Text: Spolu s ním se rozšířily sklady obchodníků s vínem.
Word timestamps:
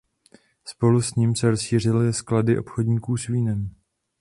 Spolu 0.65 1.01
s 1.01 1.15
ním 1.15 1.35
se 1.35 1.49
rozšířily 1.51 2.13
sklady 2.13 2.59
obchodníků 2.59 3.17
s 3.17 3.27
vínem. 3.27 3.71